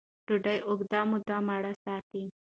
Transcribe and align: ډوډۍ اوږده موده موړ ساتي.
ډوډۍ 0.27 0.57
اوږده 0.67 0.99
موده 1.09 1.37
موړ 1.47 1.63
ساتي. 1.83 2.23